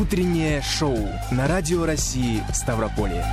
[0.00, 0.96] Утреннее шоу
[1.32, 3.24] на Радио России Ставрополье.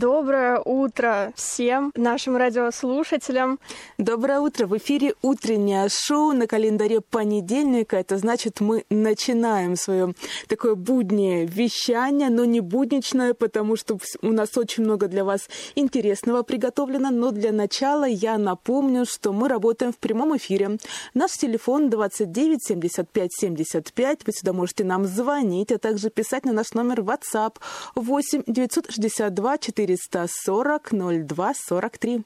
[0.00, 3.58] Доброе утро всем нашим радиослушателям.
[3.98, 4.66] Доброе утро.
[4.66, 7.98] В эфире утреннее шоу на календаре понедельника.
[7.98, 10.14] Это значит, мы начинаем свое
[10.48, 16.44] такое буднее вещание, но не будничное, потому что у нас очень много для вас интересного
[16.44, 17.10] приготовлено.
[17.10, 20.78] Но для начала я напомню, что мы работаем в прямом эфире.
[21.12, 24.20] Наш телефон 29 75 75.
[24.26, 27.56] Вы сюда можете нам звонить, а также писать на наш номер WhatsApp
[27.96, 32.24] 8 962 4 440 02 43.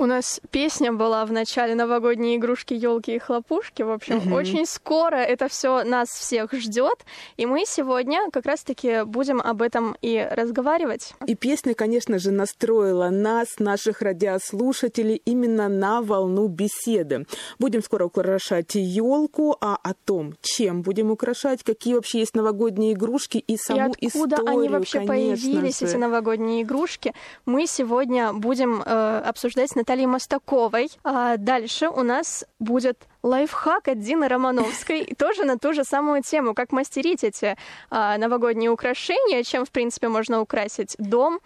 [0.00, 3.82] У нас песня была в начале новогодние игрушки, елки и хлопушки.
[3.82, 4.32] В общем, угу.
[4.36, 7.04] очень скоро это все нас всех ждет.
[7.36, 11.14] И мы сегодня как раз-таки будем об этом и разговаривать.
[11.26, 17.26] И песня, конечно же, настроила нас, наших радиослушателей, именно на волну беседы.
[17.58, 23.38] Будем скоро украшать елку, а о том, чем будем украшать, какие вообще есть новогодние игрушки
[23.38, 25.86] и саму и откуда историю, они вообще появились, же.
[25.86, 27.14] эти новогодние игрушки,
[27.46, 30.90] мы сегодня будем э, обсуждать на Натальей Мостаковой.
[31.02, 36.52] А дальше у нас будет лайфхак от Дины Романовской, тоже на ту же самую тему,
[36.52, 37.56] как мастерить эти
[37.88, 41.40] а, новогодние украшения, чем, в принципе, можно украсить дом.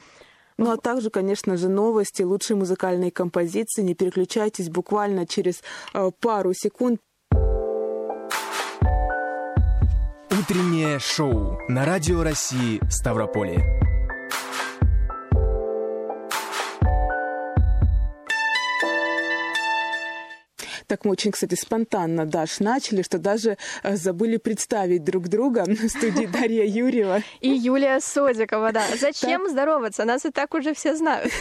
[0.59, 3.81] Ну а также, конечно же, новости, лучшие музыкальные композиции.
[3.83, 5.63] Не переключайтесь буквально через
[5.95, 7.01] э, пару секунд.
[10.31, 13.82] Утреннее шоу на Радио России Ставрополье.
[20.93, 25.89] Так мы очень, кстати, спонтанно, Даш, начали, что даже э, забыли представить друг друга в
[25.89, 27.23] студии Дарья Юрьева.
[27.41, 28.85] И Юлия Содикова, да.
[29.01, 30.05] Зачем здороваться?
[30.05, 31.33] Нас и так уже все знают.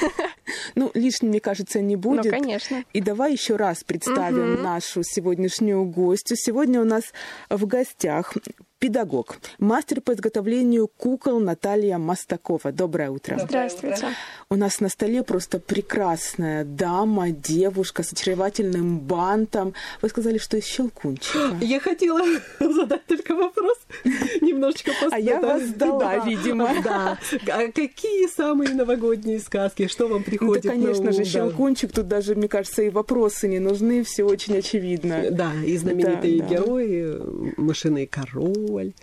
[0.75, 2.25] Ну, лишним, мне кажется, не будет.
[2.25, 2.83] Ну, конечно.
[2.93, 4.61] И давай еще раз представим угу.
[4.61, 6.37] нашу сегодняшнюю гостью.
[6.37, 7.03] Сегодня у нас
[7.49, 8.35] в гостях
[8.81, 12.71] педагог, мастер по изготовлению кукол Наталья Мостакова.
[12.71, 13.37] Доброе утро.
[13.39, 14.07] Здравствуйте.
[14.49, 19.75] У нас на столе просто прекрасная дама, девушка с очаровательным бантом.
[20.01, 21.57] Вы сказали, что из щелкунчика.
[21.61, 22.21] Я хотела
[22.59, 23.77] задать только вопрос,
[24.41, 24.91] немножечко.
[25.11, 26.69] А я вас сдала, видимо.
[26.83, 27.19] Да.
[27.47, 29.87] А какие самые новогодние сказки?
[29.87, 31.91] Что вам приходит ну, конечно же, щелкунчик.
[31.91, 34.03] Тут даже, мне кажется, и вопросы не нужны.
[34.03, 35.31] Все очень очевидно.
[35.31, 37.17] Да, и знаменитые герои,
[37.57, 38.93] мышиный король Король,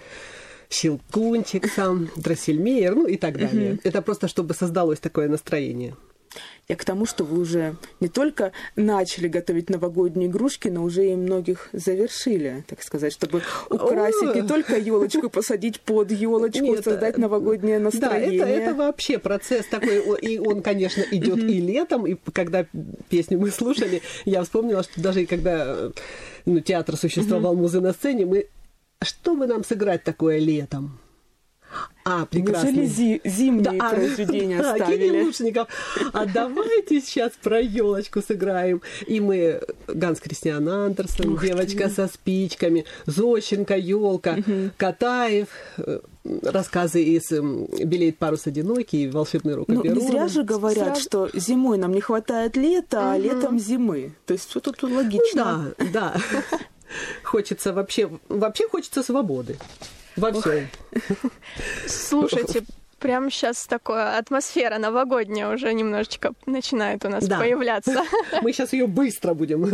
[0.70, 3.74] Щелкунчик сам, Дроссельмейер, ну и так далее.
[3.74, 3.80] Угу.
[3.84, 5.94] Это просто, чтобы создалось такое настроение.
[6.68, 11.16] Я к тому, что вы уже не только начали готовить новогодние игрушки, но уже и
[11.16, 17.78] многих завершили, так сказать, чтобы украсить не только елочку, посадить под елочку, создать э, новогоднее
[17.78, 18.40] настроение.
[18.40, 22.66] Да, это, это вообще процесс такой, и он, конечно, идет и летом, и когда
[23.08, 25.90] песню мы слушали, я вспомнила, что даже когда
[26.44, 28.46] ну, театр существовал, музы на сцене, мы
[29.02, 30.98] что бы нам сыграть такое летом?
[32.04, 32.68] А, прекрасно.
[32.68, 35.22] Неужели зи- зимние да, произведения а, оставили?
[35.22, 35.68] Лучников.
[36.14, 38.80] А давайте сейчас про елочку сыграем.
[39.06, 41.90] И мы Ганс Кристиан Андерсон, Ух девочка ты.
[41.90, 44.70] со спичками, Зощенко, елка, угу.
[44.78, 46.00] Катаев, э,
[46.42, 51.02] рассказы из «Белеет парус одинокий», «Волшебный рук Ну, не зря же говорят, Сразу...
[51.02, 53.06] что зимой нам не хватает лета, угу.
[53.08, 54.14] а летом зимы.
[54.24, 55.74] То есть все тут логично.
[55.78, 56.20] Ну, да, да.
[57.22, 59.58] Хочется вообще, вообще хочется свободы.
[60.18, 60.68] Во всем.
[61.86, 62.64] Слушайте,
[62.98, 67.38] прямо сейчас такая атмосфера новогодняя уже немножечко начинает у нас да.
[67.38, 68.04] появляться.
[68.42, 69.64] Мы сейчас ее быстро будем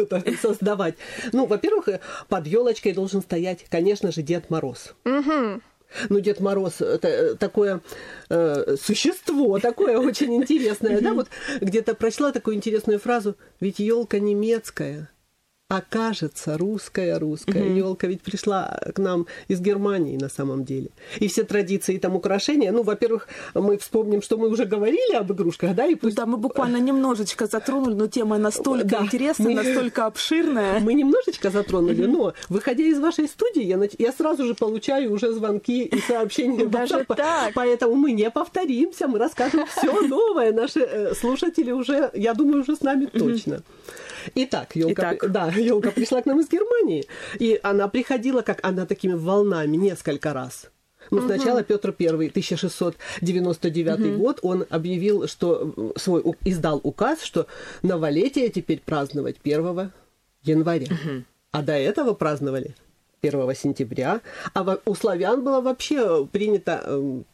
[0.41, 0.97] создавать.
[1.33, 1.89] Ну, во-первых,
[2.29, 4.95] под елочкой должен стоять, конечно же, Дед Мороз.
[5.05, 5.63] Угу.
[6.09, 7.81] Ну, Дед Мороз это такое
[8.29, 11.01] э, существо, такое очень интересное.
[11.01, 11.29] Да, вот
[11.61, 15.09] где-то прочла такую интересную фразу: ведь елка немецкая
[15.77, 17.63] окажется русская русская.
[17.63, 20.91] Mm елка ведь пришла к нам из Германии на самом деле.
[21.19, 22.73] И все традиции и там украшения.
[22.73, 26.17] Ну во-первых мы вспомним что мы уже говорили об игрушках да и пусть...
[26.17, 29.55] да мы буквально немножечко затронули но тема настолько да, интересная мы...
[29.55, 30.81] настолько обширная.
[30.87, 35.85] мы немножечко затронули но выходя из вашей студии я я сразу же получаю уже звонки
[35.85, 37.53] и сообщения даже так?
[37.55, 40.53] Поэтому мы не повторимся мы расскажем все новое.
[40.53, 43.63] Наши э, слушатели уже я думаю уже с нами точно
[44.35, 47.07] Итак, елка, да, елка пришла к нам из Германии,
[47.39, 50.71] и она приходила, как она такими волнами несколько раз.
[51.11, 51.27] Ну, угу.
[51.27, 54.19] сначала Петр I, 1699 угу.
[54.19, 57.47] год, он объявил, что свой издал указ, что
[57.83, 59.93] новолетие теперь праздновать 1
[60.45, 60.87] января.
[60.87, 61.25] Угу.
[61.53, 62.75] А до этого праздновали
[63.23, 64.21] 1 сентября.
[64.55, 67.25] А у славян было вообще принято эм,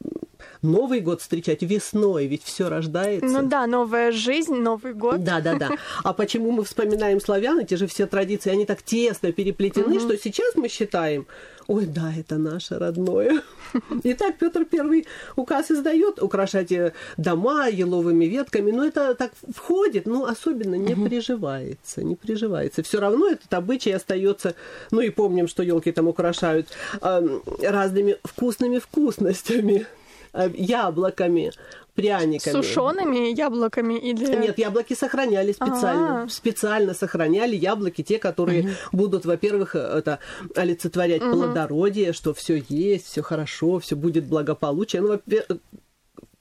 [0.62, 3.26] Новый год встречать весной, ведь все рождается.
[3.26, 5.24] Ну да, новая жизнь, Новый год.
[5.24, 5.70] Да, да, да.
[6.04, 10.00] А почему мы вспоминаем славян, эти же все традиции, они так тесно переплетены, угу.
[10.00, 11.26] что сейчас мы считаем,
[11.70, 13.42] ой, да, это наше родное.
[14.04, 15.06] Итак, Петр Первый
[15.36, 21.06] указ издает украшать э, дома еловыми ветками, но это так входит, но особенно не угу.
[21.06, 22.82] приживается, не приживается.
[22.82, 24.54] Все равно этот обычай остается,
[24.90, 26.68] ну и помним, что елки там украшают
[27.00, 29.86] э, разными вкусными вкусностями.
[30.32, 31.52] Э, яблоками,
[31.94, 32.52] пряниками.
[32.52, 34.36] Сушеными яблоками или...
[34.36, 36.20] Нет, яблоки сохраняли специально.
[36.20, 36.28] А-а-а.
[36.28, 38.70] Специально сохраняли яблоки, те, которые угу.
[38.92, 40.20] будут, во-первых, это
[40.54, 41.32] олицетворять угу.
[41.32, 45.02] плодородие, что все есть, все хорошо, все будет благополучие.
[45.02, 45.20] Ну,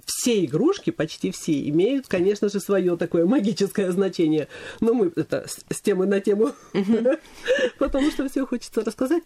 [0.05, 4.47] все игрушки, почти все, имеют, конечно же, свое такое магическое значение.
[4.81, 6.51] Но мы это с темы на тему,
[7.79, 9.23] потому что все хочется рассказать.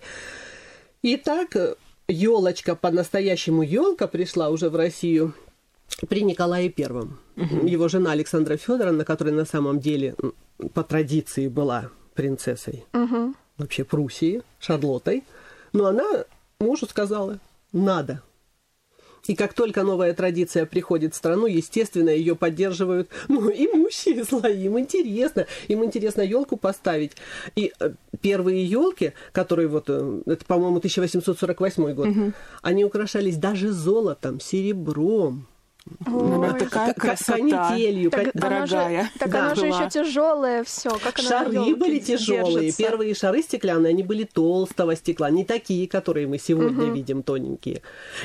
[1.02, 1.78] Итак,
[2.08, 5.34] елочка по-настоящему елка пришла уже в Россию
[6.10, 7.20] при Николае Первом.
[7.36, 7.68] Угу.
[7.68, 10.16] Его жена Александра Федоровна, которая на самом деле
[10.74, 13.34] по традиции была принцессой угу.
[13.58, 15.24] вообще Пруссии, Шарлоттой,
[15.72, 16.26] но она
[16.60, 17.40] мужу сказала,
[17.72, 18.22] надо,
[19.28, 24.66] и как только новая традиция приходит в страну, естественно, ее поддерживают ну, имущие слои.
[24.66, 25.46] Им интересно.
[25.68, 27.14] Им интересно елку поставить.
[27.56, 27.92] И э,
[28.22, 32.34] первые елки, которые вот, э, это, по-моему, 1848 год, угу.
[32.62, 35.48] они украшались даже золотом, серебром,
[36.06, 39.04] Ой, такая красота, канителью, так, дорогая.
[39.04, 40.98] Же, так да, она же еще тяжелая, все.
[40.98, 42.72] Как Шары она были тяжелые.
[42.72, 46.94] Первые шары стеклянные, они были толстого стекла, не такие, которые мы сегодня угу.
[46.94, 47.82] видим, тоненькие.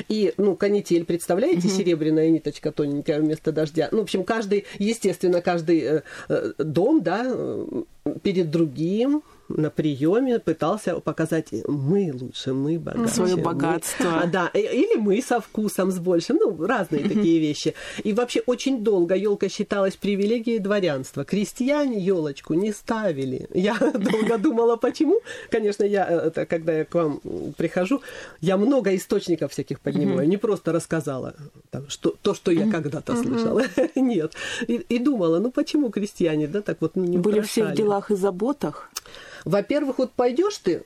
[0.07, 1.75] И, ну, канитель, представляете, угу.
[1.75, 3.89] серебряная ниточка тоненькая вместо дождя.
[3.91, 7.83] Ну, в общем, каждый, естественно, каждый э, э, дом, да, э,
[8.23, 13.13] перед другим на приеме пытался показать, мы лучше, мы богаче.
[13.13, 14.21] Свое богатство.
[14.21, 17.73] А, да, или мы со вкусом, с большим, ну, разные такие вещи.
[18.03, 21.25] И вообще очень долго елка считалась привилегией дворянства.
[21.25, 23.47] Крестьяне елочку не ставили.
[23.53, 25.19] Я долго думала, почему.
[25.49, 27.19] Конечно, я, э, это, когда я к вам
[27.57, 28.01] прихожу,
[28.41, 31.33] я много источников всяких поднимаю, не просто рассказала
[31.71, 33.63] там, что, то, что я когда-то слышала.
[33.95, 34.33] Нет.
[34.67, 38.15] И, и думала, ну почему крестьяне, да, так вот не Были все в делах и
[38.15, 38.91] заботах?
[39.45, 40.83] Во-первых, вот пойдешь ты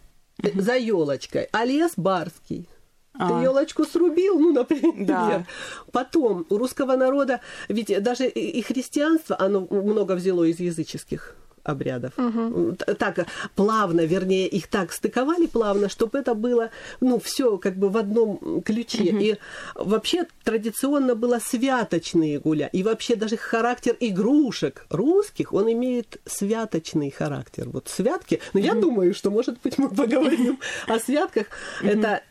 [0.53, 2.67] за елочкой, а лес барский.
[3.15, 3.27] А.
[3.27, 5.05] Ты елочку срубил, ну, например.
[5.05, 5.45] Да.
[5.91, 12.13] Потом у русского народа, ведь даже и христианство, оно много взяло из языческих обрядов.
[12.17, 12.77] Угу.
[12.97, 13.25] Так
[13.55, 16.69] плавно, вернее, их так стыковали плавно, чтобы это было,
[17.01, 19.11] ну, все как бы в одном ключе.
[19.11, 19.17] Угу.
[19.17, 19.35] И
[19.75, 22.67] вообще традиционно было святочные гуля.
[22.67, 27.69] И вообще даже характер игрушек русских, он имеет святочный характер.
[27.69, 31.47] Вот святки, но ну, я думаю, что, может быть, мы поговорим о святках.
[31.81, 32.23] Это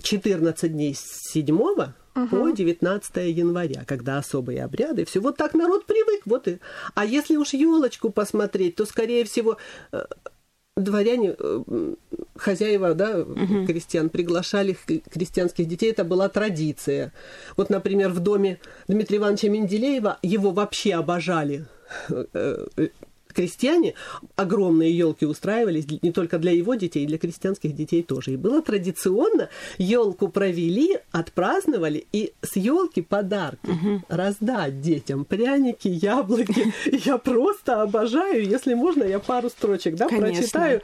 [0.00, 2.26] 14 эм, дней с 7 угу.
[2.26, 5.04] по 19 января, когда особые обряды.
[5.04, 6.22] Все вот так народ привык.
[6.24, 6.58] Вот и...
[6.94, 9.56] А если уж елочку посмотреть, то, скорее всего,
[9.92, 10.04] э,
[10.76, 11.94] дворяне, э,
[12.36, 13.66] хозяева, да, угу.
[13.66, 14.76] крестьян, приглашали
[15.10, 17.12] крестьянских детей, это была традиция.
[17.56, 21.66] Вот, например, в доме Дмитрия Ивановича Менделеева его вообще обожали
[22.08, 22.66] э,
[23.32, 23.94] крестьяне
[24.36, 28.32] огромные елки устраивались не только для его детей, и для крестьянских детей тоже.
[28.32, 29.48] И было традиционно,
[29.78, 34.02] елку провели, отпраздновали, и с елки подарки угу.
[34.08, 35.24] раздать детям.
[35.24, 36.72] Пряники, яблоки.
[37.04, 38.44] Я просто обожаю.
[38.46, 40.82] Если можно, я пару строчек да, прочитаю.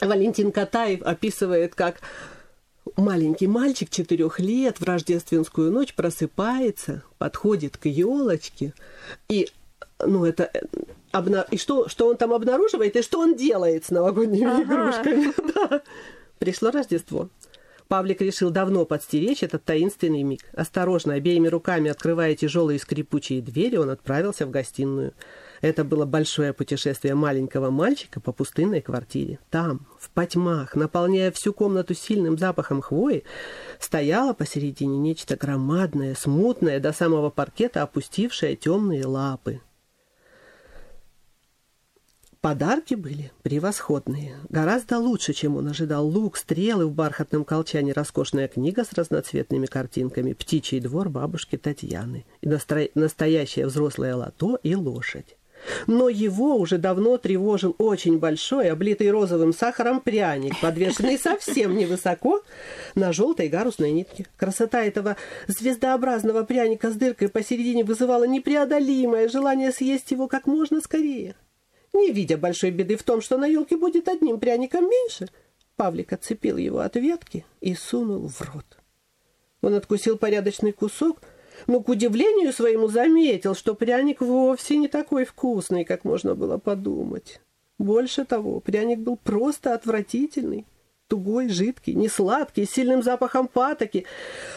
[0.00, 2.00] Валентин Катаев описывает, как
[2.96, 8.72] маленький мальчик четырех лет в рождественскую ночь просыпается, подходит к елочке
[9.28, 9.48] и
[10.04, 10.50] ну, это
[11.12, 11.46] обна...
[11.50, 14.62] и что, что он там обнаруживает, и что он делает с новогодними ага.
[14.62, 15.32] игрушками.
[15.54, 15.82] да.
[16.38, 17.28] Пришло Рождество.
[17.88, 20.42] Павлик решил давно подстеречь этот таинственный миг.
[20.52, 25.14] Осторожно, обеими руками открывая тяжелые скрипучие двери, он отправился в гостиную.
[25.62, 29.38] Это было большое путешествие маленького мальчика по пустынной квартире.
[29.50, 33.24] Там, в потьмах, наполняя всю комнату сильным запахом хвои,
[33.80, 39.60] стояло посередине нечто громадное, смутное, до самого паркета опустившее темные лапы.
[42.40, 46.06] Подарки были превосходные, гораздо лучше, чем он ожидал.
[46.06, 52.48] Лук, стрелы в бархатном колчане, роскошная книга с разноцветными картинками, птичий двор бабушки Татьяны, и
[52.48, 52.82] настро...
[52.94, 55.36] настоящее взрослое лото и лошадь.
[55.88, 62.42] Но его уже давно тревожил очень большой, облитый розовым сахаром пряник, подвешенный совсем невысоко
[62.94, 64.26] на желтой гарусной нитке.
[64.36, 65.16] Красота этого
[65.48, 71.34] звездообразного пряника с дыркой посередине вызывала непреодолимое желание съесть его как можно скорее.
[71.98, 75.28] Не видя большой беды в том, что на елке будет одним пряником меньше,
[75.74, 78.78] Павлик отцепил его от ветки и сунул в рот.
[79.62, 81.20] Он откусил порядочный кусок,
[81.66, 87.40] но, к удивлению своему, заметил, что пряник вовсе не такой вкусный, как можно было подумать.
[87.78, 90.66] Больше того, пряник был просто отвратительный
[91.08, 94.04] тугой, жидкий, несладкий, с сильным запахом патоки.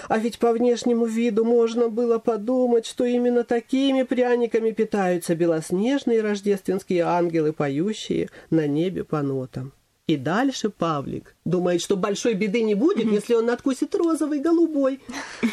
[0.07, 7.03] А ведь по внешнему виду можно было подумать, что именно такими пряниками питаются белоснежные рождественские
[7.03, 9.73] ангелы, поющие на небе по нотам.
[10.07, 14.99] И дальше Павлик думает, что большой беды не будет, если он надкусит розовый, голубой.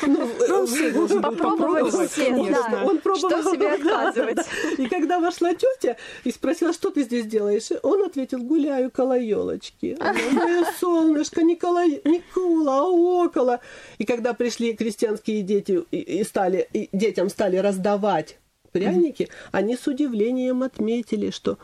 [0.06, 0.26] Ну,
[1.22, 2.32] попробовать все.
[2.34, 3.40] Он пробовал.
[3.40, 4.38] Что себе отказывать?
[4.78, 9.96] И когда вошла тетя и спросила, что ты здесь делаешь, он ответил, гуляю около елочки.
[10.00, 11.84] Мое солнышко, Никола,
[12.66, 13.60] а около.
[13.98, 18.38] И когда пришли крестьянские дети и стали, детям стали раздавать
[18.72, 21.58] пряники, они с удивлением отметили, что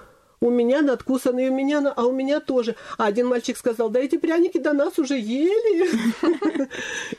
[0.45, 2.77] у меня надкусанные, у меня, а у меня тоже.
[2.99, 6.69] А один мальчик сказал, да эти пряники до нас уже ели.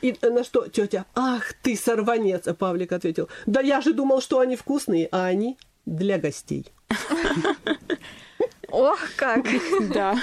[0.00, 4.38] И на что тетя, ах ты сорванец, а Павлик ответил, да я же думал, что
[4.38, 6.66] они вкусные, а они для гостей.
[8.68, 9.44] Ох, как!
[9.92, 10.16] Да.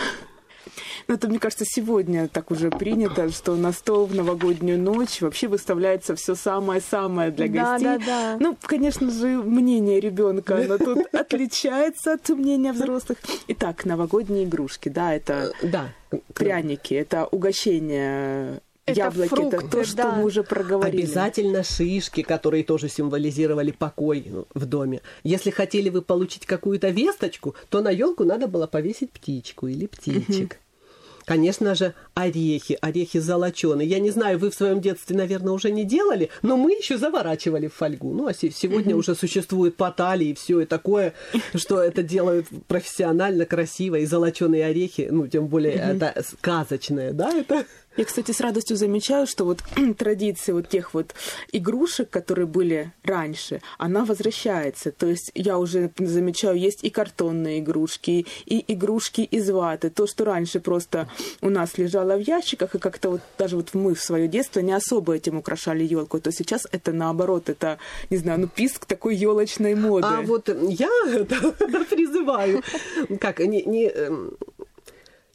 [1.08, 5.48] Ну, это, мне кажется, сегодня так уже принято, что на стол в новогоднюю ночь вообще
[5.48, 7.86] выставляется все самое-самое для гостей.
[7.86, 8.38] Да, да, да.
[8.40, 13.20] Ну, конечно же, мнение ребенка, оно тут отличается от мнения взрослых.
[13.48, 15.90] Итак, новогодние игрушки, да, это э, да.
[16.34, 20.12] пряники, это угощение это яблоки, фрукты, это то, что да.
[20.12, 21.04] мы уже проговорили.
[21.04, 25.02] Обязательно шишки, которые тоже символизировали покой в доме.
[25.24, 30.60] Если хотели вы получить какую-то весточку, то на елку надо было повесить птичку или птичек.
[31.26, 33.88] Конечно же, орехи, орехи золоченые.
[33.88, 37.68] Я не знаю, вы в своем детстве, наверное, уже не делали, но мы еще заворачивали
[37.68, 38.14] в фольгу.
[38.14, 38.98] Ну, а сегодня mm-hmm.
[38.98, 41.14] уже существует патали и все и такое,
[41.56, 45.96] что это делают профессионально, красиво, и золоченые орехи, ну, тем более mm-hmm.
[45.96, 47.66] это сказочное, да, это...
[47.96, 49.60] Я, кстати, с радостью замечаю, что вот
[49.98, 51.14] традиция вот тех вот
[51.52, 54.92] игрушек, которые были раньше, она возвращается.
[54.92, 59.90] То есть я уже замечаю, есть и картонные игрушки, и игрушки из ваты.
[59.90, 61.08] То, что раньше просто
[61.42, 64.74] у нас лежало в ящиках, и как-то вот даже вот мы в свое детство не
[64.74, 67.78] особо этим украшали елку, то сейчас это наоборот, это,
[68.10, 70.08] не знаю, ну писк такой елочной моды.
[70.10, 70.90] А вот я
[71.90, 72.64] призываю,
[73.20, 74.38] как, не, не эм,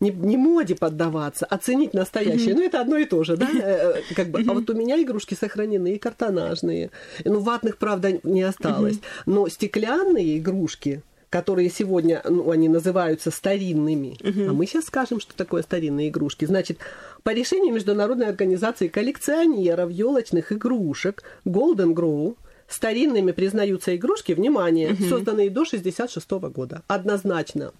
[0.00, 2.54] не, не моде поддаваться, а ценить настоящее.
[2.54, 2.58] Mm-hmm.
[2.58, 3.48] Ну, это одно и то же, да?
[3.52, 4.40] Э, э, как бы.
[4.40, 4.50] Mm-hmm.
[4.50, 6.90] А вот у меня игрушки сохранены и картонажные.
[7.24, 8.96] Ну, ватных, правда, не осталось.
[8.96, 9.22] Mm-hmm.
[9.26, 14.16] Но стеклянные игрушки, которые сегодня, ну, они называются старинными.
[14.20, 14.48] Uh-huh.
[14.48, 16.44] А мы сейчас скажем, что такое старинные игрушки.
[16.46, 16.78] Значит,
[17.22, 22.36] по решению Международной организации коллекционеров елочных игрушек Golden Grow
[22.66, 25.08] старинными признаются игрушки, внимание, uh-huh.
[25.08, 26.82] созданные до 66 года.
[26.86, 27.72] Однозначно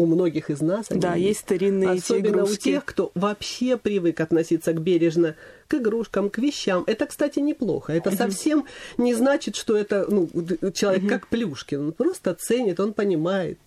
[0.00, 0.86] у многих из нас.
[0.88, 5.36] да, есть старинные Особенно у тех, кто вообще привык относиться к бережно
[5.70, 6.82] к игрушкам, к вещам.
[6.88, 7.92] Это, кстати, неплохо.
[7.92, 8.64] Это совсем
[8.98, 10.28] не значит, что это ну,
[10.72, 11.86] человек как Плюшкин.
[11.86, 13.58] Он просто ценит, он понимает,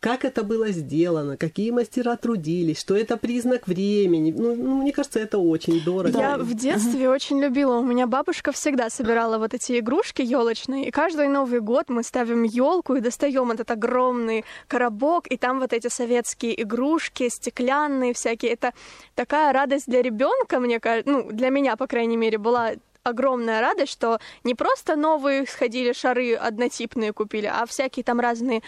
[0.00, 4.34] как это было сделано, какие мастера трудились, что это признак времени.
[4.36, 6.18] Ну, ну мне кажется, это очень дорого.
[6.18, 7.76] Я в детстве очень любила.
[7.76, 10.88] У меня бабушка всегда собирала вот эти игрушки елочные.
[10.88, 15.74] И каждый Новый год мы ставим елку и достаем этот огромный коробок, и там вот
[15.74, 18.52] эти советские игрушки, стеклянные всякие.
[18.52, 18.72] Это
[19.14, 22.72] такая радость для ребенка, мне кажется, ну, для меня, по крайней мере, была
[23.02, 28.62] огромная радость, что не просто новые сходили шары однотипные купили, а всякие там разные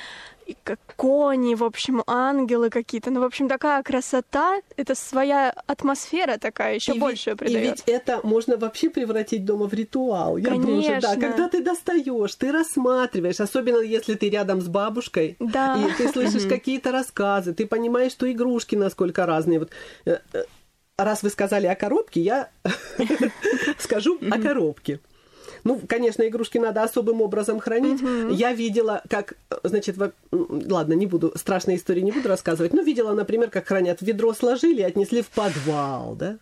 [0.97, 3.11] кони, в общем, ангелы какие-то.
[3.11, 7.65] Ну, в общем, такая красота, это своя атмосфера такая, еще больше придает.
[7.65, 10.37] И ведь это можно вообще превратить дома в ритуал.
[10.37, 10.83] Я Конечно.
[10.83, 15.79] Тоже, да, когда ты достаешь, ты рассматриваешь, особенно если ты рядом с бабушкой, да.
[15.79, 19.61] и ты слышишь какие-то рассказы, ты понимаешь, что игрушки насколько разные.
[19.61, 19.71] Вот
[20.05, 20.45] э, э,
[20.99, 22.51] раз вы сказали о коробке, я
[23.79, 25.01] скажу о коробке.
[25.65, 28.01] Ну, конечно, игрушки надо особым образом хранить.
[28.31, 30.13] Я видела, как, значит, во...
[30.31, 34.81] ладно, не буду, страшные истории не буду рассказывать, но видела, например, как хранят ведро сложили
[34.81, 36.39] и отнесли в подвал, да?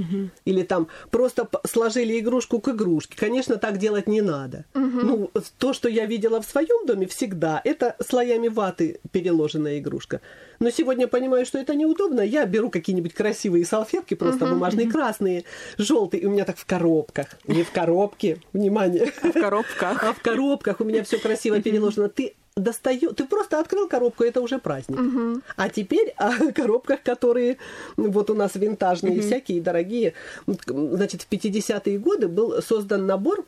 [0.00, 0.30] Угу.
[0.44, 3.16] Или там просто сложили игрушку к игрушке.
[3.16, 4.64] Конечно, так делать не надо.
[4.74, 4.82] Угу.
[4.82, 10.20] Ну, то, что я видела в своем доме всегда, это слоями ваты переложенная игрушка.
[10.58, 12.20] Но сегодня понимаю, что это неудобно.
[12.20, 14.54] Я беру какие-нибудь красивые салфетки, просто угу.
[14.54, 15.44] бумажные, красные,
[15.78, 17.38] желтые, и у меня так в коробках.
[17.46, 19.12] Не в коробке, внимание.
[19.22, 20.04] А в коробках.
[20.04, 22.08] А в коробках у меня все красиво переложено.
[22.08, 25.00] Ты достаю, ты просто открыл коробку, это уже праздник.
[25.00, 25.40] Угу.
[25.56, 27.58] А теперь о коробках, которые
[27.96, 29.22] вот у нас винтажные, угу.
[29.22, 30.14] всякие дорогие.
[30.46, 33.44] Значит, в 50-е годы был создан набор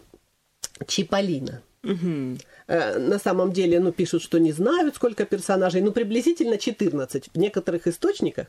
[0.86, 1.62] Чиполлино.
[1.84, 2.38] Угу.
[2.68, 7.30] На самом деле, ну, пишут, что не знают, сколько персонажей, ну, приблизительно 14.
[7.32, 8.46] В некоторых источниках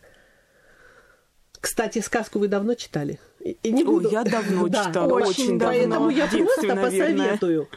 [1.64, 3.22] кстати, сказку вы давно читали?
[3.40, 4.10] И не буду...
[4.10, 5.78] О, я давно да, читала, очень, очень давно.
[5.78, 7.70] Поэтому я просто посоветую.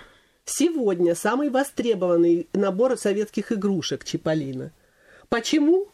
[0.47, 4.73] Сегодня самый востребованный набор советских игрушек Чиполлино.
[5.29, 5.89] Почему?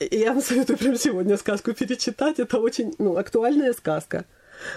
[0.00, 2.40] Я вам советую прямо сегодня сказку перечитать.
[2.40, 4.26] Это очень ну, актуальная сказка.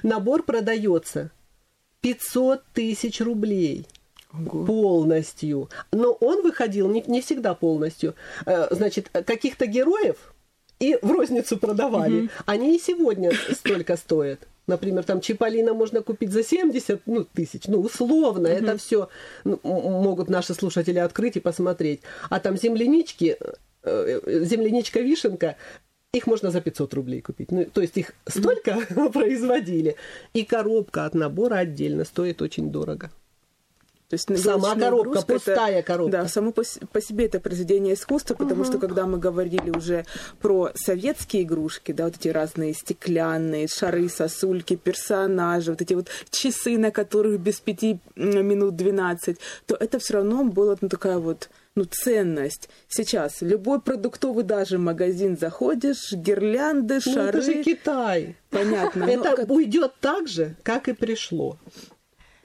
[0.03, 1.31] Набор продается
[2.01, 3.87] 500 тысяч рублей.
[4.33, 4.65] Ого.
[4.65, 5.69] полностью.
[5.91, 8.15] Но он выходил не, не всегда полностью.
[8.47, 10.33] Э, значит, каких-то героев
[10.79, 12.21] и в розницу продавали.
[12.21, 12.29] Угу.
[12.47, 14.47] Они и сегодня столько стоят.
[14.67, 18.57] Например, там Чиполлино можно купить за 70 ну, тысяч, ну, условно, угу.
[18.57, 19.09] это все
[19.43, 22.01] ну, могут наши слушатели открыть и посмотреть.
[22.29, 23.37] А там землянички,
[23.83, 25.55] э, земляничка-вишенка,
[26.13, 27.51] их можно за 500 рублей купить.
[27.51, 29.95] Ну, то есть их столько mm производили.
[30.33, 33.11] И коробка от набора отдельно стоит очень дорого.
[34.09, 36.11] То есть Сама коробка, пустая это, коробка.
[36.11, 38.69] Да, само по, по себе это произведение искусства, потому угу.
[38.69, 40.05] что когда мы говорили уже
[40.39, 46.77] про советские игрушки, да, вот эти разные стеклянные шары, сосульки, персонажи, вот эти вот часы,
[46.77, 51.85] на которых без пяти минут 12, то это все равно было ну, такая вот ну,
[51.85, 52.69] ценность.
[52.87, 57.15] Сейчас любой продуктовый даже магазин заходишь, гирлянды, шары.
[57.15, 58.35] Ну, это же Китай.
[58.49, 59.03] Понятно.
[59.09, 59.49] Это как...
[59.49, 61.57] уйдет так же, как и пришло.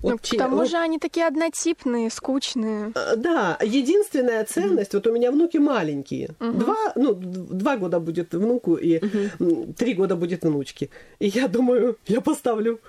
[0.01, 2.93] Вот, ну, к тому вот, же они такие однотипные, скучные.
[2.95, 4.97] А, да, единственная ценность, mm-hmm.
[4.97, 6.53] вот у меня внуки маленькие, mm-hmm.
[6.53, 9.75] два, ну, два года будет внуку и mm-hmm.
[9.75, 10.91] три года будет внучке.
[11.19, 12.81] И я думаю, я поставлю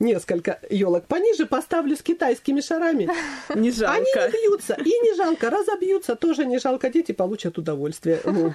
[0.00, 3.08] несколько елок пониже, поставлю с китайскими шарами.
[3.54, 3.94] Не жалко.
[3.94, 4.74] Они не бьются.
[4.74, 5.50] И не жалко.
[5.50, 6.16] Разобьются.
[6.16, 6.90] Тоже не жалко.
[6.90, 8.20] Дети получат удовольствие.
[8.24, 8.54] Ну.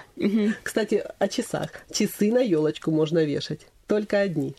[0.63, 1.71] Кстати, о часах.
[1.91, 3.61] Часы на елочку можно вешать.
[3.87, 4.55] Только одни.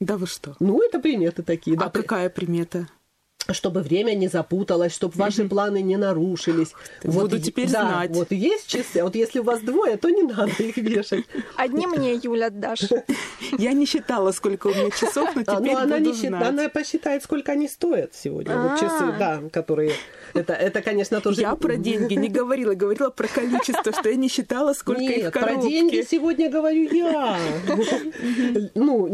[0.00, 0.56] Да вы что?
[0.60, 1.76] Ну, это приметы такие.
[1.76, 1.90] А да.
[1.90, 2.88] какая примета?
[3.54, 6.72] Чтобы время не запуталось, чтобы ваши планы не нарушились.
[7.02, 8.10] Вот, Буду теперь да, знать.
[8.10, 11.24] Вот есть часы, а вот если у вас двое, то не надо их вешать.
[11.56, 12.88] Одни мне, Юля, отдашь.
[13.58, 16.48] Я не считала, сколько у меня часов, но теперь а, ну, она буду не знать.
[16.48, 18.56] Она посчитает, сколько они стоят сегодня.
[18.56, 19.16] Вот часы, а.
[19.18, 19.92] да, которые...
[20.34, 21.40] Это, это, это, тоже...
[21.40, 25.28] Я про деньги не говорила, говорила про количество, что я не считала, сколько Нет, их
[25.28, 25.54] в коробке.
[25.54, 27.36] про деньги сегодня говорю я.
[28.74, 29.08] Ну,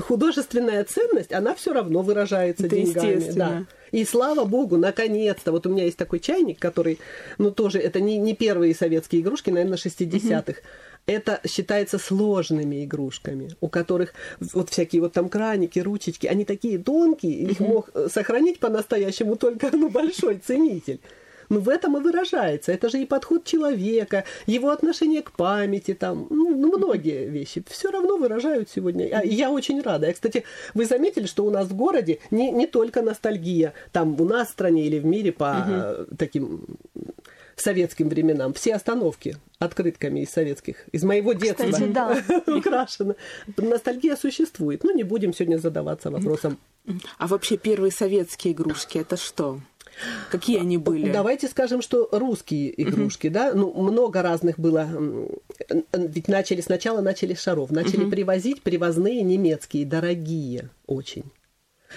[0.00, 3.32] художественная ценность, она все равно выражается деньгами.
[3.32, 3.64] Да.
[3.94, 6.98] И слава богу, наконец-то, вот у меня есть такой чайник, который,
[7.38, 10.60] ну тоже, это не, не первые советские игрушки, наверное, 60-х.
[11.06, 14.12] Это считается сложными игрушками, у которых
[14.52, 19.88] вот всякие вот там краники, ручечки, они такие тонкие, их мог сохранить по-настоящему только ну,
[19.90, 20.98] большой ценитель.
[21.48, 22.72] Ну, в этом и выражается.
[22.72, 27.90] Это же и подход человека, его отношение к памяти, там, ну, ну многие вещи все
[27.90, 29.08] равно выражают сегодня.
[29.12, 30.06] А я очень рада.
[30.06, 34.24] Я, кстати, вы заметили, что у нас в городе не, не только ностальгия, там у
[34.24, 36.16] нас в стране или в мире по угу.
[36.16, 36.66] таким
[37.56, 38.52] советским временам.
[38.54, 42.22] Все остановки открытками из советских, из моего детства Кстати, да.
[42.46, 43.16] украшены.
[43.56, 44.84] Ностальгия существует.
[44.84, 46.58] Ну, не будем сегодня задаваться вопросом.
[47.18, 49.60] А вообще первые советские игрушки это что?
[50.30, 51.10] Какие они были?
[51.10, 53.34] Давайте скажем, что русские игрушки, угу.
[53.34, 54.88] да, ну, много разных было.
[55.92, 58.10] Ведь начали сначала начали шаров, начали угу.
[58.10, 61.24] привозить привозные немецкие, дорогие очень.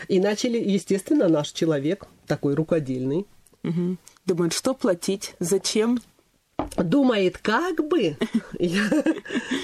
[0.07, 3.25] И начали, естественно, наш человек, такой рукодельный.
[3.63, 3.97] Угу.
[4.25, 5.99] Думает, что платить, зачем?
[6.75, 8.17] думает, как бы,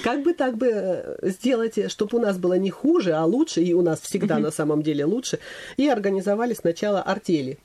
[0.04, 3.72] как бы так бы э, сделать, чтобы у нас было не хуже, а лучше, и
[3.72, 5.38] у нас всегда на самом деле лучше,
[5.76, 7.58] и организовали сначала артели.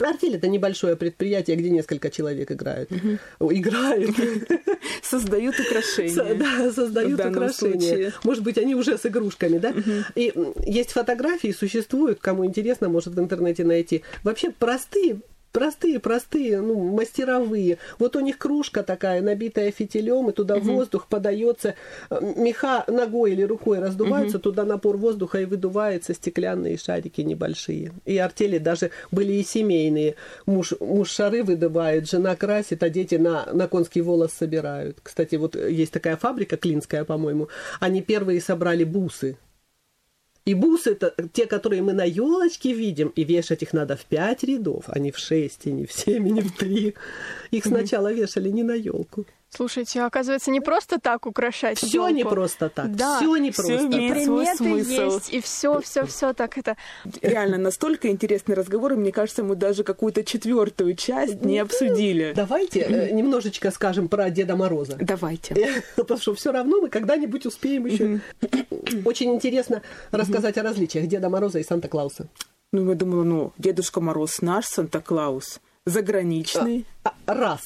[0.00, 2.90] Артель это небольшое предприятие, где несколько человек играют.
[2.90, 3.52] Угу.
[3.52, 4.16] Играют.
[5.02, 6.34] Создают украшения.
[6.34, 8.12] Да, создают украшения.
[8.24, 9.74] Может быть, они уже с игрушками, да?
[10.14, 10.32] И
[10.64, 14.02] есть фотографии, существуют, кому интересно, может в интернете найти.
[14.22, 15.20] Вообще простые
[15.52, 17.78] простые-простые, ну, мастеровые.
[17.98, 20.72] Вот у них кружка такая, набитая фитилем, и туда угу.
[20.72, 21.74] воздух подается,
[22.10, 24.44] меха ногой или рукой раздуваются, угу.
[24.44, 27.92] туда напор воздуха и выдувается стеклянные шарики небольшие.
[28.04, 30.16] И артели даже были и семейные.
[30.46, 34.98] Муж, муж шары выдувает, жена красит, а дети на, на конский волос собирают.
[35.02, 37.48] Кстати, вот есть такая фабрика клинская, по-моему,
[37.80, 39.36] они первые собрали бусы
[40.44, 44.42] и бусы это те, которые мы на елочке видим, и вешать их надо в пять
[44.42, 46.94] рядов, а не в шесть, и не в семь, и не в три.
[47.50, 49.26] Их сначала вешали не на елку.
[49.54, 51.76] Слушайте, оказывается, не просто так украшать.
[51.76, 52.96] Все не просто так.
[52.96, 53.76] Да, все не просто.
[53.76, 54.90] Все имеет и свой смысл.
[55.02, 56.78] есть, и все, все, все так это.
[57.20, 62.32] Реально настолько интересный разговор, и мне кажется, мы даже какую-то четвертую часть не обсудили.
[62.34, 64.96] Давайте э, немножечко скажем про Деда Мороза.
[64.98, 65.82] Давайте.
[65.96, 68.20] Потому что все равно мы когда-нибудь успеем еще.
[69.04, 72.26] Очень интересно рассказать о различиях Деда Мороза и Санта-Клауса.
[72.72, 76.86] Ну, я думала, ну, Дедушка Мороз наш Санта-Клаус заграничный.
[77.04, 77.60] А, а, раз.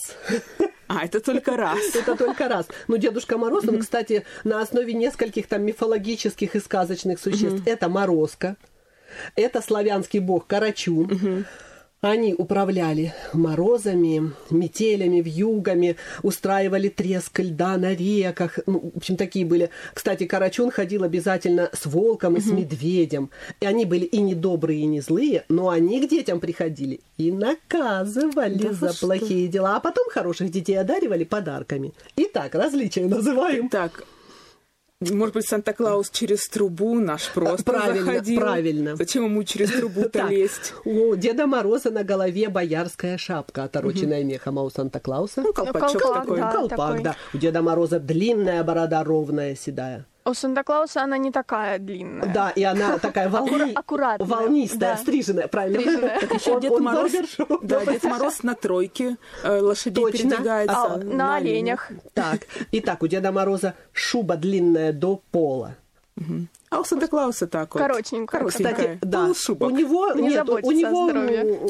[0.88, 1.94] А, это только раз.
[1.94, 2.66] Это только раз.
[2.88, 7.62] Но Дедушка Мороз, он, кстати, на основе нескольких там мифологических и сказочных существ.
[7.66, 8.56] Это Морозка,
[9.34, 11.44] это славянский бог Карачун,
[12.10, 18.58] они управляли морозами, метелями, вьюгами, устраивали треск льда на реках.
[18.66, 19.70] Ну, в общем, такие были.
[19.94, 23.30] Кстати, Карачун ходил обязательно с волком и с медведем.
[23.60, 27.30] И они были и не добрые, и не злые, но они к детям приходили и
[27.30, 29.76] наказывали да за плохие дела.
[29.76, 31.92] А потом хороших детей одаривали подарками.
[32.16, 33.68] Итак, различия называем.
[33.68, 34.04] Так,
[35.00, 38.40] может быть, Санта-Клаус через трубу наш просто правильно, заходил.
[38.40, 38.96] Правильно.
[38.96, 40.72] Зачем ему через трубу-то лезть?
[40.84, 45.42] У Деда Мороза на голове боярская шапка, отороченная мехом, а у Санта-Клауса...
[45.42, 46.40] Ну, колпачок колпак, такой.
[46.40, 47.16] Колпак, да.
[47.34, 50.06] У Деда Мороза длинная борода, ровная, седая.
[50.26, 52.32] У Санта-Клауса она не такая длинная.
[52.32, 53.72] Да, и она такая волни...
[53.74, 54.96] аккуратная, волнистая, да.
[54.96, 55.80] стриженная, правильно.
[55.80, 56.18] Стриженная.
[56.34, 57.64] Еще Он- Дед он Мороз, барбершоп.
[57.64, 60.30] да, Дед Мороз на тройке э, лошадей Точно.
[60.30, 60.76] передвигается.
[60.76, 61.90] А, на оленях.
[62.12, 62.40] Так,
[62.72, 65.76] итак, у Деда Мороза шуба длинная до пола.
[66.70, 67.80] А у Санта-Клауса так вот.
[67.82, 68.40] Коротенькая.
[68.40, 68.72] Коротенькая.
[68.74, 69.70] Кстати, да, Полушубок.
[69.70, 71.10] у него Не нет, у него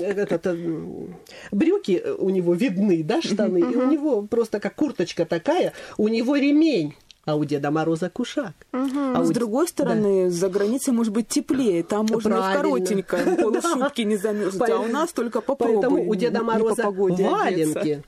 [0.00, 1.16] этот, м,
[1.50, 6.36] брюки у него видны, да, штаны, и у него просто как курточка такая, у него
[6.36, 6.94] ремень,
[7.26, 8.54] а у Деда Мороза кушак.
[8.72, 11.82] А Но у с д- другой стороны, за границей может быть теплее.
[11.82, 12.62] Там можно Правильно.
[12.62, 14.70] коротеньком полушубке не замерзнуть.
[14.70, 15.74] А у нас только попробуй.
[15.82, 18.02] Поэтому у Деда Мороза валенки.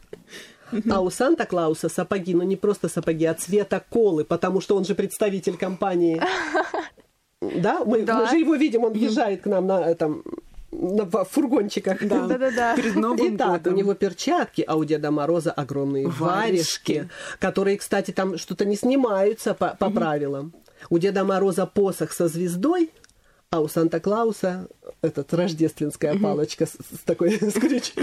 [0.91, 4.95] А у Санта-Клауса сапоги, но не просто сапоги, а цвета колы, потому что он же
[4.95, 6.23] представитель компании.
[7.41, 8.19] Да, мы, Да.
[8.19, 10.25] мы же его видим, он въезжает к нам на этом
[10.71, 12.07] в фургончиках.
[12.07, 12.27] Да.
[12.27, 12.77] Да-да-да.
[12.77, 13.75] Перед Новым Итак, годом.
[13.75, 16.93] у него перчатки, а у Деда Мороза огромные Варежки.
[16.93, 20.53] варежки, которые, кстати, там что-то не снимаются по, по правилам.
[20.91, 22.91] У Деда Мороза посох со звездой,
[23.51, 24.69] а у Санта-Клауса
[25.01, 27.95] этот рождественская палочка с, с такой с крюч-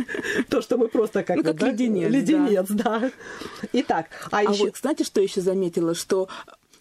[0.49, 1.67] То, что мы просто как, Ну, вот, как да?
[1.69, 2.99] леденец, да.
[2.99, 3.11] да.
[3.73, 4.65] Итак, а, А еще...
[4.65, 5.93] вот знаете, что еще заметила?
[5.93, 6.27] Что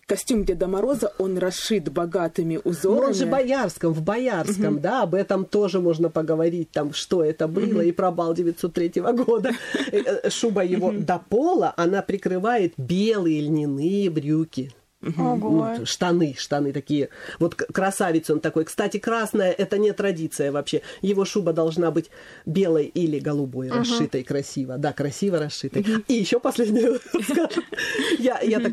[0.06, 3.08] костюм Деда Мороза, он расшит богатыми узорами.
[3.08, 7.80] он же боярском, в боярском, да, об этом тоже можно поговорить, там, что это было,
[7.80, 9.50] и про бал 903 года.
[9.92, 14.72] Э, э, Шуба его до пола, она прикрывает белые льняные брюки.
[15.18, 15.76] Ого.
[15.78, 17.10] Ну, штаны, штаны такие.
[17.38, 18.64] Вот красавец он такой.
[18.64, 20.82] Кстати, красная это не традиция вообще.
[21.02, 22.10] Его шуба должна быть
[22.46, 24.78] белой или голубой, расшитой красиво.
[24.78, 25.84] Да, красиво расшитой.
[26.08, 27.62] И еще последнее скажу.
[28.18, 28.72] Я, я так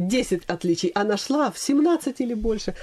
[0.00, 2.74] 10 отличий, а нашла в 17 или больше.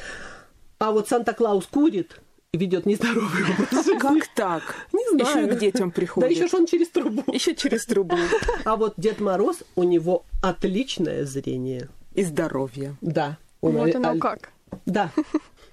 [0.79, 2.19] А вот Санта-Клаус курит
[2.51, 3.99] и ведет нездоровый образ жизни.
[3.99, 4.75] Как так?
[4.93, 5.45] Не знаю.
[5.45, 6.31] Еще и к детям Да приходит.
[6.31, 7.23] еще ж он через трубу.
[7.31, 8.17] Еще через трубу.
[8.65, 11.87] А вот Дед Мороз, у него отличное зрение.
[12.15, 12.95] И здоровье.
[13.01, 13.37] Да.
[13.61, 14.49] Он Вот оно аль- как.
[14.85, 15.11] Да.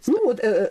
[0.07, 0.71] Ну вот, э,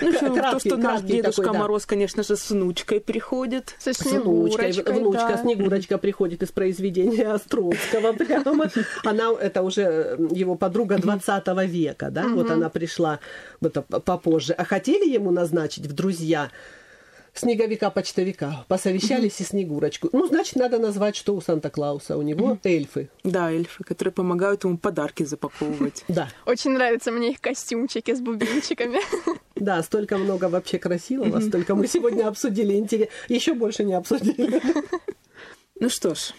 [0.00, 1.58] Ну, еще то, краткий- что наш краткий Дедушка такой, да.
[1.60, 3.74] Мороз, конечно же, с внучкой приходит.
[3.78, 5.36] Со с внучкой, Снегурочкой, внучка да.
[5.36, 8.70] Снегурочка приходит из произведения Островского прямо.
[9.04, 13.20] Она, это уже его подруга 20 века, да, вот она пришла
[13.60, 14.54] это попозже.
[14.54, 16.50] А хотели ему назначить в друзья
[17.34, 18.64] снеговика-почтовика.
[18.68, 20.08] Посовещались и Снегурочку.
[20.12, 22.16] Ну, значит, надо назвать, что у Санта-Клауса.
[22.16, 23.10] У него эльфы.
[23.24, 26.04] Да, эльфы, которые помогают ему подарки запаковывать.
[26.14, 29.00] Да, Очень нравятся мне их костюмчики с бубенчиками.
[29.56, 32.74] да, столько много вообще красивого, столько мы сегодня обсудили.
[32.74, 33.08] Интерес...
[33.28, 34.62] Еще больше не обсудили.
[35.80, 36.32] Ну что ж,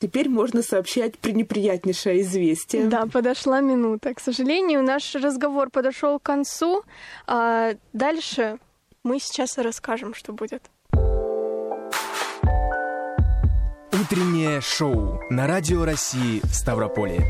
[0.00, 2.86] теперь можно сообщать пренеприятнейшее известие.
[2.86, 4.12] Да, подошла минута.
[4.12, 6.82] К сожалению, наш разговор подошел к концу.
[7.26, 8.58] А дальше
[9.04, 10.62] мы сейчас и расскажем, что будет.
[13.92, 17.20] Утреннее шоу на Радио России в Ставрополе.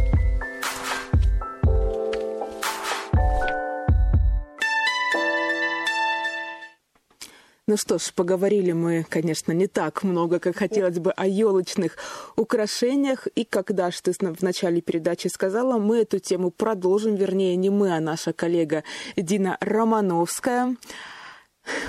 [7.69, 11.97] Ну что ж, поговорили мы, конечно, не так много, как хотелось бы о елочных
[12.37, 13.29] украшениях.
[13.35, 17.97] И когда же ты в начале передачи сказала, мы эту тему продолжим, вернее, не мы,
[17.97, 18.85] а наша коллега
[19.17, 20.77] Дина Романовская.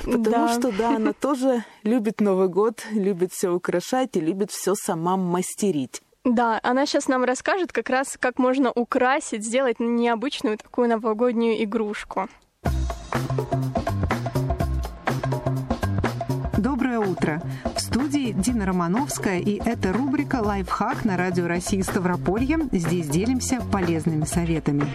[0.06, 0.54] Потому Да.
[0.54, 6.02] что, да, она тоже любит Новый год, любит все украшать и любит все сама мастерить.
[6.26, 12.30] Да, она сейчас нам расскажет как раз, как можно украсить, сделать необычную такую новогоднюю игрушку.
[16.58, 17.42] Доброе утро.
[17.76, 22.58] В студии Дина Романовская, и это рубрика «Лайфхак» на Радио России Ставрополье.
[22.72, 24.86] Здесь делимся полезными советами.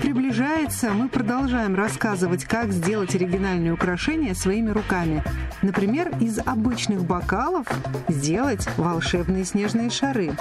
[0.00, 5.22] Приближается, мы продолжаем рассказывать, как сделать оригинальные украшения своими руками.
[5.60, 7.66] Например, из обычных бокалов
[8.08, 10.32] сделать волшебные снежные шары.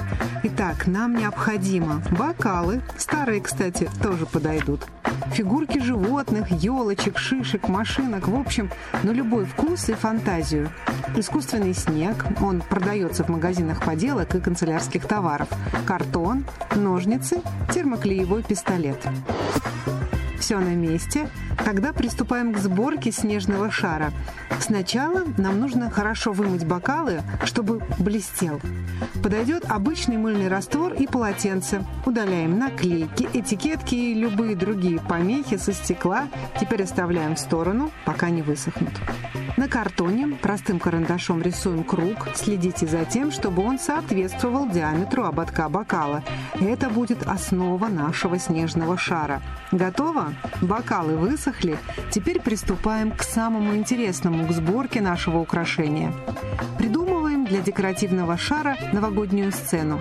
[0.43, 4.87] Итак, нам необходимо бокалы, старые, кстати, тоже подойдут,
[5.31, 8.69] фигурки животных, елочек, шишек, машинок, в общем,
[9.03, 10.69] на любой вкус и фантазию.
[11.15, 15.49] Искусственный снег, он продается в магазинах поделок и канцелярских товаров,
[15.85, 16.45] картон,
[16.75, 17.41] ножницы,
[17.73, 18.99] термоклеевой пистолет.
[20.39, 21.29] Все на месте.
[21.63, 24.11] Тогда приступаем к сборке снежного шара.
[24.59, 28.61] Сначала нам нужно хорошо вымыть бокалы, чтобы блестел.
[29.21, 31.85] Подойдет обычный мыльный раствор и полотенце.
[32.05, 36.27] Удаляем наклейки, этикетки и любые другие помехи со стекла.
[36.59, 38.93] Теперь оставляем в сторону, пока не высохнут.
[39.57, 42.29] На картоне простым карандашом рисуем круг.
[42.35, 46.23] Следите за тем, чтобы он соответствовал диаметру ободка бокала.
[46.61, 49.41] Это будет основа нашего снежного шара.
[49.71, 50.28] Готово?
[50.61, 51.77] Бокалы высохли.
[52.11, 56.13] Теперь приступаем к самому интересному, к сборке нашего украшения.
[56.77, 57.08] Придумываем
[57.49, 59.99] для декоративного шара новогоднюю сцену.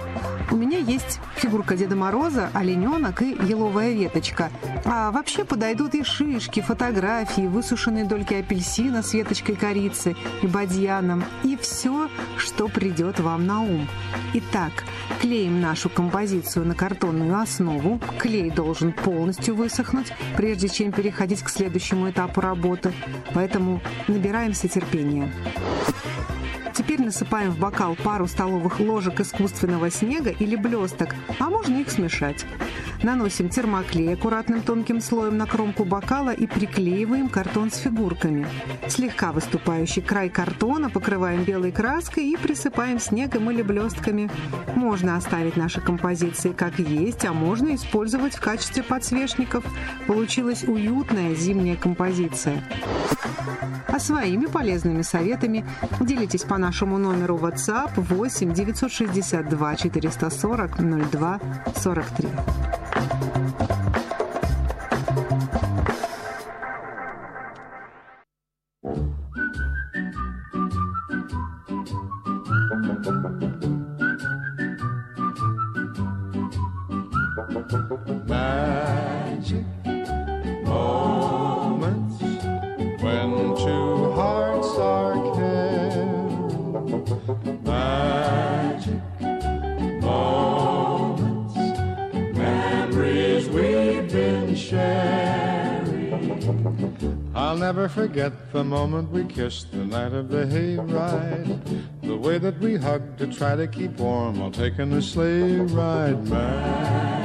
[0.50, 4.50] У меня есть фигурка Деда Мороза, олененок и еловая веточка.
[4.84, 11.24] А вообще подойдут и шишки, фотографии, высушенные дольки апельсина с веточкой корицы и бадьяном.
[11.42, 13.88] И все, что придет вам на ум.
[14.34, 14.72] Итак,
[15.20, 18.00] клеим нашу композицию на картонную основу.
[18.18, 22.92] Клей должен полностью высохнуть, прежде чем переходить к следующему этапу работы.
[23.34, 25.32] Поэтому набираемся терпения.
[26.88, 32.46] Теперь насыпаем в бокал пару столовых ложек искусственного снега или блесток, а можно их смешать.
[33.02, 38.46] Наносим термоклей аккуратным тонким слоем на кромку бокала и приклеиваем картон с фигурками.
[38.88, 44.30] Слегка выступающий край картона покрываем белой краской и присыпаем снегом или блестками.
[44.74, 49.64] Можно оставить наши композиции как есть, а можно использовать в качестве подсвечников.
[50.06, 52.64] Получилась уютная зимняя композиция.
[53.86, 55.64] А своими полезными советами
[56.00, 61.40] делитесь по нашему номеру WhatsApp 8 962 440 02
[61.76, 62.28] 43.
[62.94, 63.77] Thank you.
[98.08, 101.60] Forget the moment we kissed the night of the hayride.
[102.00, 106.26] The way that we hugged to try to keep warm while taking a sleigh ride.
[106.26, 107.17] Magic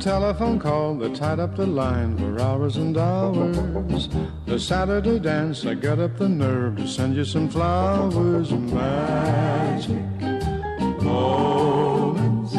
[0.00, 4.08] telephone call that tied up the line for hours and hours.
[4.46, 8.50] The Saturday dance, I got up the nerve to send you some flowers.
[8.50, 9.94] Magic
[11.02, 12.54] moments,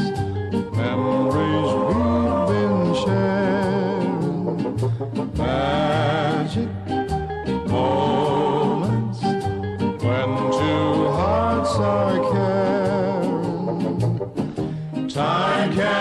[0.76, 4.56] memories we've been sharing.
[5.36, 6.70] Magic
[7.68, 9.20] moments
[10.04, 12.20] when two hearts are
[13.32, 13.90] caring.
[15.10, 16.01] Time can't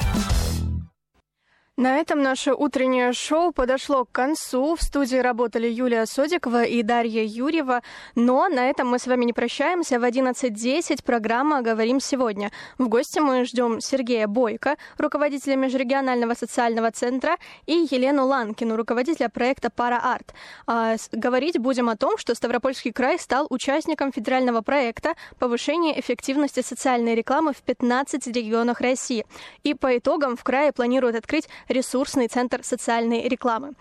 [1.81, 4.75] На этом наше утреннее шоу подошло к концу.
[4.75, 7.81] В студии работали Юлия Содикова и Дарья Юрьева.
[8.13, 9.99] Но на этом мы с вами не прощаемся.
[9.99, 12.51] В 11.10 программа «Говорим сегодня».
[12.77, 19.71] В гости мы ждем Сергея Бойко, руководителя Межрегионального социального центра, и Елену Ланкину, руководителя проекта
[19.71, 20.35] «Параарт».
[20.67, 27.15] А, говорить будем о том, что Ставропольский край стал участником федерального проекта повышения эффективности социальной
[27.15, 29.25] рекламы в 15 регионах России.
[29.63, 33.73] И по итогам в крае планируют открыть ресурсный центр социальной рекламы.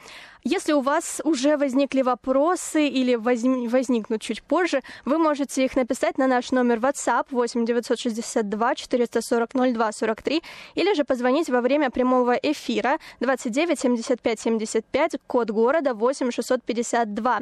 [0.44, 6.26] Если у вас уже возникли вопросы или возникнут чуть позже, вы можете их написать на
[6.26, 10.42] наш номер WhatsApp 8 962 440 02 43
[10.76, 17.40] или же позвонить во время прямого эфира 29 75 75, код города 8 652.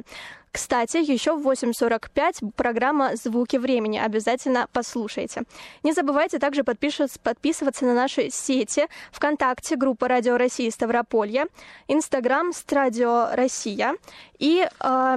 [0.51, 3.99] Кстати, еще в 8.45 программа «Звуки времени».
[3.99, 5.43] Обязательно послушайте.
[5.83, 11.47] Не забывайте также подписываться на наши сети ВКонтакте, группа «Радио России Ставрополье»,
[11.87, 12.53] Инстаграм
[12.89, 13.97] «Радио Россия»
[14.39, 15.17] и э,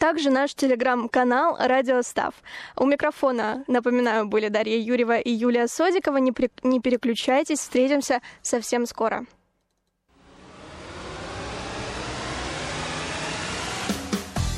[0.00, 2.34] также наш телеграм-канал «Радио Став».
[2.76, 6.16] У микрофона, напоминаю, были Дарья Юрьева и Юлия Содикова.
[6.16, 6.50] Не, при...
[6.64, 9.26] не переключайтесь, встретимся совсем скоро.